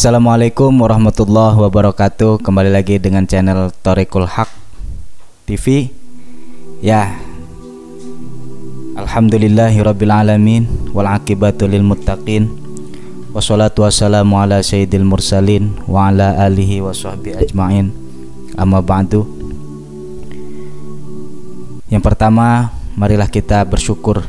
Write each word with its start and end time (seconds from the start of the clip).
Assalamualaikum 0.00 0.80
warahmatullahi 0.80 1.60
wabarakatuh. 1.60 2.40
Kembali 2.40 2.72
lagi 2.72 2.96
dengan 2.96 3.28
channel 3.28 3.68
Torikul 3.84 4.24
Haq 4.24 4.48
TV 5.44 5.92
Ya. 6.80 7.20
Alhamdulillahirrabbilalamin 8.96 10.96
Wal'akibatu 10.96 11.68
lil 11.68 11.84
muttaqin. 11.84 12.48
Wassalatu 13.36 13.84
wassalamu 13.84 14.40
ala 14.40 14.64
sayyidil 14.64 15.04
mursalin 15.04 15.76
Wa 15.84 16.08
ala 16.08 16.48
alihi 16.48 16.80
wa 16.80 16.96
ajma'in. 16.96 17.92
Amma 18.56 18.80
ba'du. 18.80 19.28
Yang 21.92 22.08
pertama 22.08 22.72
Marilah 22.96 23.28
kita 23.28 23.68
bersyukur 23.68 24.24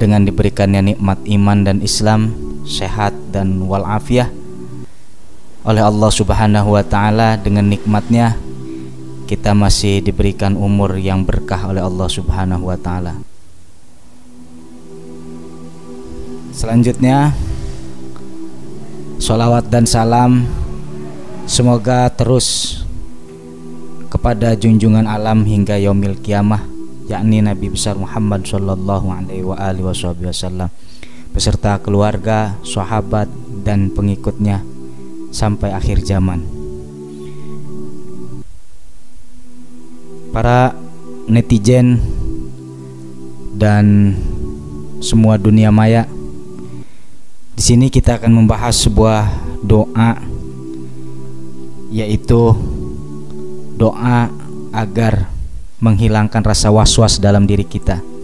Dengan 0.00 0.24
diberikannya 0.24 0.96
nikmat 0.96 1.20
iman 1.20 1.68
dan 1.68 1.84
Islam 1.84 2.32
sehat 2.64 3.12
dan 3.28 3.68
walafiah 3.68 4.32
oleh 5.64 5.80
Allah 5.80 6.12
Subhanahu 6.12 6.76
wa 6.76 6.84
taala 6.84 7.40
dengan 7.40 7.64
nikmatnya 7.64 8.36
kita 9.24 9.56
masih 9.56 10.04
diberikan 10.04 10.60
umur 10.60 11.00
yang 11.00 11.24
berkah 11.24 11.72
oleh 11.72 11.80
Allah 11.80 12.04
Subhanahu 12.04 12.68
wa 12.68 12.76
taala. 12.76 13.16
Selanjutnya 16.54 17.34
Salawat 19.18 19.66
dan 19.74 19.90
salam 19.90 20.46
Semoga 21.50 22.06
terus 22.14 22.78
Kepada 24.06 24.54
junjungan 24.54 25.02
alam 25.02 25.42
hingga 25.42 25.74
yaumil 25.74 26.14
kiamah 26.14 26.62
Yakni 27.10 27.42
Nabi 27.42 27.74
besar 27.74 27.98
Muhammad 27.98 28.46
Sallallahu 28.46 29.10
alaihi 29.10 29.42
wa 29.42 30.70
beserta 31.34 31.82
keluarga, 31.82 32.54
sahabat, 32.62 33.26
dan 33.66 33.90
pengikutnya 33.90 34.62
sampai 35.34 35.74
akhir 35.74 36.06
zaman. 36.06 36.46
Para 40.30 40.78
netizen 41.26 41.98
dan 43.58 44.14
semua 45.02 45.34
dunia 45.34 45.74
maya, 45.74 46.06
di 47.58 47.62
sini 47.62 47.90
kita 47.90 48.22
akan 48.22 48.30
membahas 48.30 48.78
sebuah 48.86 49.26
doa, 49.66 50.22
yaitu 51.90 52.54
doa 53.74 54.30
agar 54.70 55.26
menghilangkan 55.82 56.46
rasa 56.46 56.70
was-was 56.70 57.18
dalam 57.18 57.46
diri 57.46 57.66
kita 57.66 58.14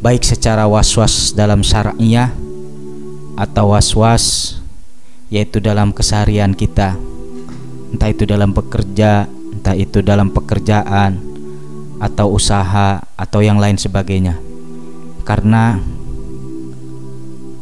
baik 0.00 0.24
secara 0.24 0.64
was-was 0.64 1.36
dalam 1.36 1.60
syar'iyah 1.60 2.32
atau 3.36 3.76
was-was 3.76 4.56
yaitu 5.30 5.62
dalam 5.62 5.94
keseharian 5.94 6.52
kita 6.52 6.98
entah 7.94 8.10
itu 8.10 8.26
dalam 8.26 8.50
bekerja 8.50 9.30
entah 9.30 9.74
itu 9.78 10.02
dalam 10.02 10.34
pekerjaan 10.34 11.18
atau 12.02 12.34
usaha 12.34 13.00
atau 13.14 13.40
yang 13.40 13.62
lain 13.62 13.78
sebagainya 13.78 14.36
karena 15.24 15.78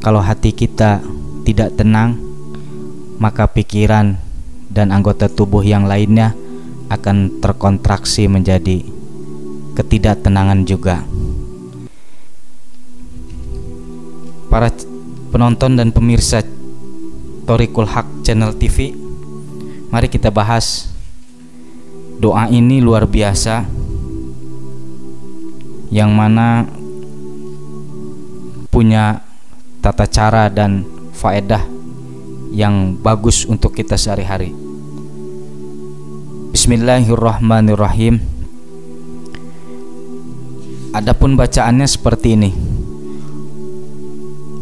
kalau 0.01 0.25
hati 0.25 0.57
kita 0.57 1.05
tidak 1.45 1.77
tenang 1.77 2.17
maka 3.21 3.51
pikiran 3.51 4.17
dan 4.73 4.95
anggota 4.95 5.29
tubuh 5.29 5.61
yang 5.61 5.85
lainnya 5.85 6.33
akan 6.89 7.43
terkontraksi 7.43 8.31
menjadi 8.31 8.81
ketidaktenangan 9.77 10.65
juga. 10.65 11.05
para 14.49 14.73
penonton 15.29 15.77
dan 15.77 15.93
pemirsa 15.93 16.43
Torikul 17.49 17.89
Hak 17.89 18.29
Channel 18.29 18.53
TV 18.61 18.93
Mari 19.89 20.13
kita 20.13 20.29
bahas. 20.29 20.93
Doa 22.21 22.45
ini 22.53 22.77
luar 22.85 23.09
biasa. 23.09 23.65
Yang 25.89 26.11
mana 26.13 26.69
Punya 28.69 29.25
tata 29.81 30.05
cara 30.05 30.53
dan 30.53 30.85
faedah 31.17 31.65
Yang 32.53 33.01
bagus 33.01 33.49
untuk 33.49 33.73
kita 33.73 33.97
sehari-hari. 33.97 34.53
Bismillahirrahmanirrahim. 36.53 38.21
Adapun 40.93 41.33
bacaannya 41.33 41.89
seperti 41.89 42.37
ini 42.37 42.68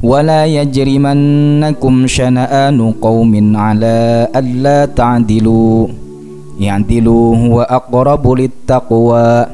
ولا 0.00 0.48
يجرمنكم 0.48 1.94
شنآن 2.06 2.78
قوم 3.04 3.32
على 3.56 4.28
ألا 4.32 4.78
تعدلوا 4.96 5.88
اعدلوا 6.60 7.28
هو 7.36 7.56
أقرب 7.60 8.24
للتقوى 8.32 9.46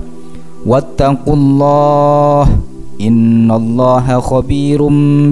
واتقوا 0.67 1.37
الله 1.37 2.45
إن 3.01 3.51
الله 3.51 4.07
خبير 4.21 4.81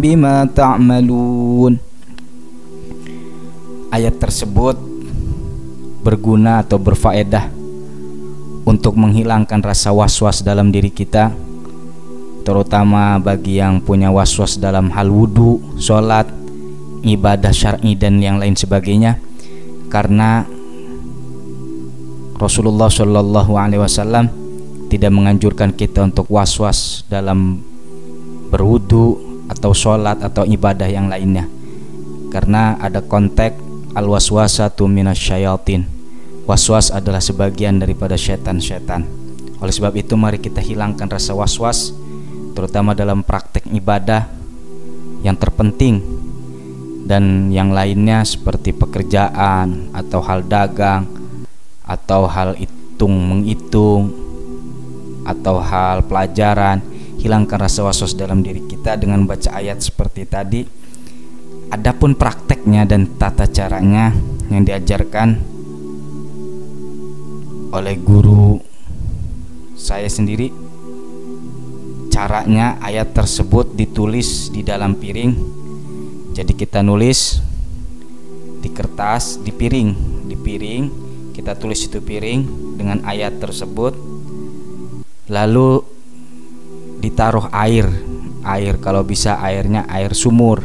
بما 0.02 0.36
تعملون 0.50 1.74
Ayat 3.94 4.18
tersebut 4.18 4.74
berguna 6.02 6.66
atau 6.66 6.82
berfaedah 6.82 7.46
untuk 8.66 8.98
menghilangkan 8.98 9.62
rasa 9.62 9.94
was-was 9.94 10.42
dalam 10.42 10.74
diri 10.74 10.90
kita 10.90 11.30
terutama 12.49 13.21
bagi 13.21 13.61
yang 13.61 13.77
punya 13.77 14.09
was-was 14.09 14.57
dalam 14.57 14.89
hal 14.89 15.13
wudhu, 15.13 15.77
sholat, 15.77 16.25
ibadah 17.05 17.53
syar'i 17.53 17.93
dan 17.93 18.17
yang 18.17 18.41
lain 18.41 18.57
sebagainya. 18.57 19.21
Karena 19.93 20.41
Rasulullah 22.41 22.89
Shallallahu 22.89 23.53
Alaihi 23.53 23.85
Wasallam 23.85 24.33
tidak 24.89 25.13
menganjurkan 25.13 25.77
kita 25.77 26.09
untuk 26.09 26.25
was-was 26.33 27.05
dalam 27.05 27.61
berwudhu 28.49 29.45
atau 29.53 29.69
sholat 29.69 30.17
atau 30.25 30.41
ibadah 30.41 30.89
yang 30.89 31.05
lainnya. 31.05 31.45
Karena 32.33 32.81
ada 32.81 33.05
konteks 33.05 33.93
al 33.93 34.09
waswasatu 34.09 34.89
minasyayatin. 34.89 35.85
Was-was 36.49 36.89
adalah 36.89 37.21
sebagian 37.21 37.77
daripada 37.77 38.17
setan-setan 38.17 39.19
oleh 39.59 39.73
sebab 39.75 39.91
itu 39.99 40.15
mari 40.15 40.39
kita 40.39 40.63
hilangkan 40.63 41.11
rasa 41.11 41.35
was-was 41.35 41.91
terutama 42.53 42.97
dalam 42.97 43.21
praktek 43.21 43.69
ibadah 43.69 44.29
yang 45.23 45.35
terpenting 45.35 45.99
dan 47.09 47.49
yang 47.49 47.73
lainnya 47.73 48.21
seperti 48.21 48.69
pekerjaan 48.71 49.89
atau 49.91 50.21
hal 50.21 50.45
dagang 50.45 51.09
atau 51.81 52.29
hal 52.29 52.53
hitung 52.53 53.17
menghitung 53.17 54.13
atau 55.25 55.57
hal 55.57 56.05
pelajaran 56.05 56.81
hilangkan 57.19 57.65
rasa 57.67 57.83
was-was 57.83 58.15
dalam 58.15 58.39
diri 58.45 58.63
kita 58.63 58.95
dengan 58.95 59.27
baca 59.27 59.51
ayat 59.57 59.83
seperti 59.83 60.23
tadi. 60.29 60.61
Adapun 61.69 62.17
prakteknya 62.17 62.85
dan 62.87 63.05
tata 63.21 63.45
caranya 63.45 64.09
yang 64.49 64.65
diajarkan 64.65 65.37
oleh 67.69 67.95
guru 68.01 68.57
saya 69.77 70.09
sendiri 70.09 70.49
caranya 72.19 72.75
ayat 72.83 73.15
tersebut 73.15 73.79
ditulis 73.79 74.51
di 74.51 74.59
dalam 74.59 74.99
piring. 74.99 75.31
Jadi 76.35 76.51
kita 76.51 76.83
nulis 76.83 77.39
di 78.59 78.67
kertas 78.75 79.39
di 79.39 79.55
piring. 79.55 79.89
Di 80.27 80.35
piring 80.35 80.83
kita 81.31 81.55
tulis 81.55 81.79
itu 81.79 82.03
piring 82.03 82.75
dengan 82.75 83.07
ayat 83.07 83.39
tersebut. 83.39 83.95
Lalu 85.31 85.79
ditaruh 86.99 87.47
air. 87.55 87.87
Air 88.43 88.83
kalau 88.83 89.07
bisa 89.07 89.39
airnya 89.39 89.87
air 89.87 90.11
sumur. 90.11 90.59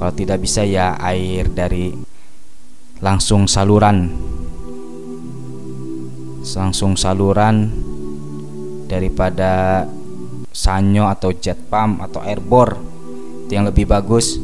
Kalau 0.00 0.12
tidak 0.16 0.40
bisa 0.40 0.64
ya 0.64 0.96
air 0.96 1.52
dari 1.52 1.92
langsung 3.04 3.44
saluran. 3.44 4.08
Langsung 6.40 6.96
saluran 6.96 7.68
daripada 8.88 9.84
sanyo 10.50 11.06
atau 11.06 11.30
jet 11.34 11.58
pump 11.70 12.02
atau 12.02 12.22
air 12.26 12.42
bor 12.42 12.78
itu 13.46 13.58
yang 13.58 13.66
lebih 13.66 13.90
bagus. 13.90 14.38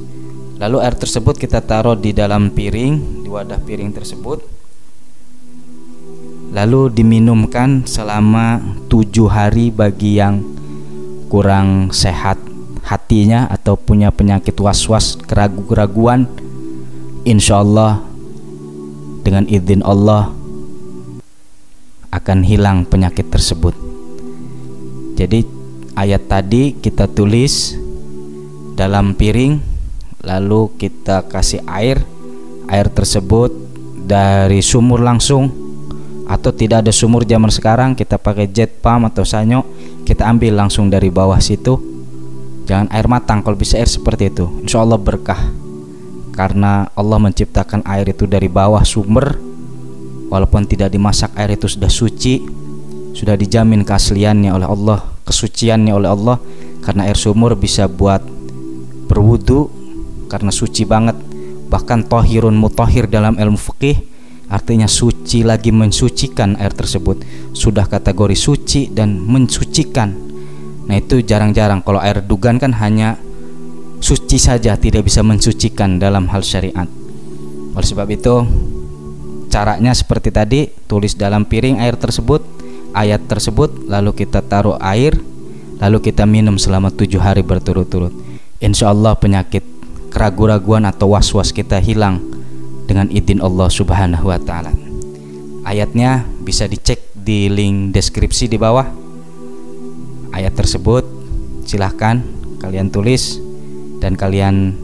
Lalu 0.58 0.82
air 0.82 0.98
tersebut 0.98 1.38
kita 1.38 1.62
taruh 1.62 1.94
di 1.94 2.10
dalam 2.10 2.50
piring 2.50 3.22
di 3.22 3.28
wadah 3.30 3.62
piring 3.62 3.94
tersebut. 3.94 4.42
Lalu 6.50 6.90
diminumkan 6.90 7.86
selama 7.86 8.58
tujuh 8.90 9.30
hari 9.30 9.70
bagi 9.70 10.18
yang 10.18 10.40
kurang 11.30 11.94
sehat 11.94 12.40
hatinya 12.86 13.50
atau 13.50 13.78
punya 13.78 14.14
penyakit 14.14 14.58
was-was 14.62 15.18
keraguan 15.26 16.30
insya 17.26 17.62
Allah 17.62 18.02
dengan 19.26 19.46
izin 19.50 19.82
Allah 19.82 20.30
akan 22.14 22.42
hilang 22.46 22.86
penyakit 22.86 23.30
tersebut. 23.30 23.74
Jadi 25.18 25.55
ayat 25.96 26.28
tadi 26.28 26.76
kita 26.76 27.08
tulis 27.08 27.72
dalam 28.76 29.16
piring 29.16 29.58
lalu 30.22 30.68
kita 30.76 31.24
kasih 31.26 31.64
air. 31.66 32.04
Air 32.66 32.90
tersebut 32.90 33.54
dari 34.06 34.58
sumur 34.58 34.98
langsung 34.98 35.54
atau 36.26 36.50
tidak 36.50 36.82
ada 36.82 36.90
sumur 36.90 37.22
zaman 37.22 37.46
sekarang 37.46 37.94
kita 37.94 38.18
pakai 38.18 38.50
jet 38.50 38.82
pump 38.82 39.06
atau 39.06 39.22
sanyo 39.22 39.62
kita 40.02 40.26
ambil 40.26 40.58
langsung 40.58 40.90
dari 40.90 41.08
bawah 41.08 41.38
situ. 41.38 41.78
Jangan 42.66 42.90
air 42.90 43.06
matang 43.06 43.46
kalau 43.46 43.54
bisa 43.54 43.78
air 43.78 43.86
seperti 43.86 44.34
itu. 44.34 44.50
Insya 44.66 44.82
Allah 44.82 44.98
berkah. 44.98 45.38
Karena 46.34 46.90
Allah 46.92 47.18
menciptakan 47.22 47.86
air 47.86 48.10
itu 48.10 48.26
dari 48.26 48.50
bawah 48.50 48.82
sumber. 48.82 49.38
Walaupun 50.26 50.66
tidak 50.66 50.90
dimasak 50.90 51.30
air 51.38 51.54
itu 51.54 51.70
sudah 51.70 51.86
suci 51.88 52.42
sudah 53.14 53.38
dijamin 53.38 53.86
keasliannya 53.86 54.50
oleh 54.52 54.68
Allah 54.68 55.15
kesuciannya 55.26 55.92
oleh 55.92 56.08
Allah 56.08 56.38
karena 56.86 57.10
air 57.10 57.18
sumur 57.18 57.58
bisa 57.58 57.90
buat 57.90 58.22
berwudu 59.10 59.68
karena 60.30 60.54
suci 60.54 60.86
banget. 60.86 61.18
Bahkan 61.66 62.06
tohirun 62.06 62.54
mutohir 62.54 63.10
dalam 63.10 63.34
ilmu 63.34 63.58
fikih 63.58 64.06
artinya 64.46 64.86
suci 64.86 65.42
lagi 65.42 65.74
mensucikan 65.74 66.54
air 66.62 66.70
tersebut. 66.70 67.26
Sudah 67.50 67.90
kategori 67.90 68.38
suci 68.38 68.94
dan 68.94 69.18
mensucikan. 69.18 70.14
Nah 70.86 70.94
itu 70.94 71.18
jarang-jarang. 71.26 71.82
Kalau 71.82 71.98
air 71.98 72.22
dugan 72.22 72.62
kan 72.62 72.70
hanya 72.78 73.18
suci 73.98 74.38
saja 74.38 74.78
tidak 74.78 75.10
bisa 75.10 75.26
mensucikan 75.26 75.98
dalam 75.98 76.30
hal 76.30 76.46
syariat. 76.46 76.86
Oleh 77.74 77.86
sebab 77.86 78.06
itu 78.14 78.34
caranya 79.50 79.90
seperti 79.90 80.30
tadi 80.30 80.60
tulis 80.86 81.18
dalam 81.18 81.48
piring 81.48 81.82
air 81.82 81.98
tersebut 81.98 82.55
ayat 82.96 83.28
tersebut 83.28 83.84
lalu 83.84 84.16
kita 84.16 84.40
taruh 84.40 84.80
air 84.80 85.12
lalu 85.76 86.00
kita 86.00 86.24
minum 86.24 86.56
selama 86.56 86.88
tujuh 86.88 87.20
hari 87.20 87.44
berturut-turut. 87.44 88.12
Insya 88.64 88.88
Allah 88.88 89.12
penyakit 89.12 89.60
keraguan-raguan 90.08 90.88
atau 90.88 91.12
was-was 91.12 91.52
kita 91.52 91.76
hilang 91.76 92.24
dengan 92.88 93.12
izin 93.12 93.44
Allah 93.44 93.68
Subhanahu 93.68 94.32
wa 94.32 94.40
taala. 94.40 94.72
Ayatnya 95.68 96.24
bisa 96.40 96.64
dicek 96.64 97.12
di 97.12 97.52
link 97.52 97.92
deskripsi 97.92 98.48
di 98.48 98.56
bawah 98.56 98.86
ayat 100.32 100.54
tersebut 100.56 101.04
silahkan 101.66 102.22
kalian 102.62 102.88
tulis 102.88 103.42
dan 103.98 104.14
kalian 104.14 104.78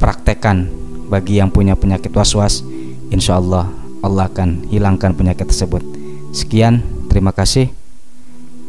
praktekkan 0.00 0.72
bagi 1.12 1.38
yang 1.38 1.52
punya 1.52 1.76
penyakit 1.76 2.10
was-was 2.16 2.64
insya 3.12 3.36
Allah 3.36 3.68
Allah 4.00 4.26
akan 4.32 4.66
hilangkan 4.72 5.12
penyakit 5.12 5.52
tersebut 5.52 5.95
sekian 6.32 6.82
terima 7.10 7.30
kasih. 7.30 7.70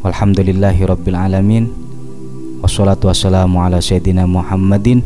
Walhamdulillahi 0.04 0.82
rabbil 0.86 1.18
alamin. 1.18 1.64
Wassalatu 2.62 3.06
wassalamu 3.06 3.62
ala 3.62 3.78
sayyidina 3.78 4.26
muhammadin 4.26 5.02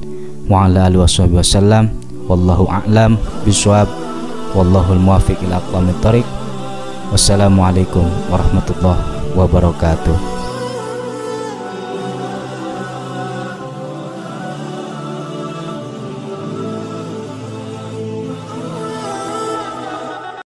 wa 0.49 0.65
ala 0.69 0.89
alihi 0.89 1.05
wasallam. 1.37 1.93
Wallahu 2.27 2.65
a'lam 2.71 3.21
muwafiq 5.01 5.41
ila 5.49 5.57
aqwamit 5.61 5.97
thariq 6.05 6.27
wassalamualaikum 7.13 8.05
warahmatullahi 8.29 9.01
wabarakatuh 9.37 10.32